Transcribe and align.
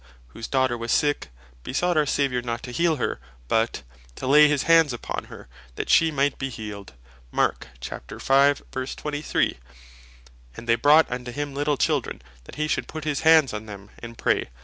whose 0.29 0.47
daughter 0.47 0.75
was 0.75 0.91
sick, 0.91 1.27
besought 1.63 1.95
our 1.95 2.07
Saviour 2.07 2.41
(not 2.41 2.63
to 2.63 2.71
heal 2.71 2.95
her, 2.95 3.19
but) 3.47 3.83
"to 4.15 4.25
Lay 4.25 4.47
his 4.47 4.63
Hands 4.63 4.91
upon 4.91 5.25
her, 5.25 5.47
that 5.75 5.91
shee 5.91 6.09
might 6.09 6.39
bee 6.39 6.49
healed." 6.49 6.93
And 7.31 7.37
(Matth. 7.37 7.67
19.13.) 7.81 9.53
"they 10.55 10.73
brought 10.73 11.11
unto 11.11 11.31
him 11.31 11.53
little 11.53 11.77
children, 11.77 12.19
that 12.45 12.55
hee 12.55 12.67
should 12.67 12.87
Put 12.87 13.03
his 13.03 13.19
Hands 13.19 13.53
on 13.53 13.67
them, 13.67 13.91
and 13.99 14.17
Pray." 14.17 14.49